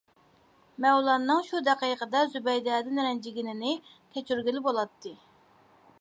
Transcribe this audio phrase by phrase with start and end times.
[0.85, 3.77] مەۋلان شۇ دەقىقىدە زۇبەيدەدىن رەنجىگىنىنى
[4.17, 5.17] كەچۈرگىلى بولاتتى.